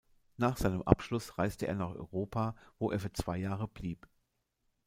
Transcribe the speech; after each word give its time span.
Nach 0.35 0.57
seinem 0.57 0.81
Abschluss 0.81 1.37
reiste 1.37 1.67
er 1.67 1.75
nach 1.75 1.93
Europa, 1.93 2.55
wo 2.79 2.89
er 2.89 2.99
für 2.99 3.13
zwei 3.13 3.37
Jahre 3.37 3.67
blieb. 3.67 4.07